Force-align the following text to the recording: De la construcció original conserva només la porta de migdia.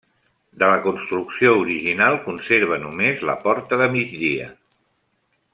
De 0.61 0.69
la 0.71 0.77
construcció 0.85 1.51
original 1.65 2.17
conserva 2.25 2.81
només 2.89 3.23
la 3.31 3.39
porta 3.47 3.83
de 3.85 3.93
migdia. 3.99 4.53